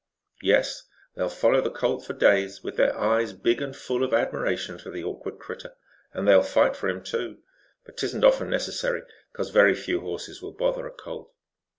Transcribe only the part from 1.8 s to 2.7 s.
for days,